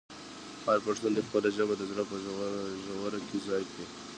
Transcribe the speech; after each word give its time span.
هر 0.67 0.79
پښتون 0.87 1.11
دې 1.13 1.21
خپله 1.27 1.49
ژبه 1.57 1.73
د 1.77 1.83
زړه 1.91 2.03
په 2.09 2.15
ژوره 2.85 3.19
کې 3.27 3.37
ځای 3.47 3.63
کړي. 3.71 3.85